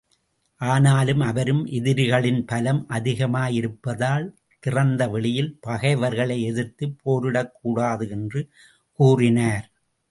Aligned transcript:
ஆனாலும், 0.55 1.19
அவரும் 1.19 1.65
எதிரிகளின் 1.65 2.45
பலம் 2.45 2.85
அதிகமாயிருப்பதால், 2.89 4.31
திறந்த 4.59 5.09
வெளியில் 5.09 5.57
பகைவர்களை 5.61 6.41
எதிர்த்துப் 6.43 6.97
போரிடக் 7.03 7.51
கூடாது 7.61 8.09
என்று 8.09 8.49
கூறினார். 8.91 9.71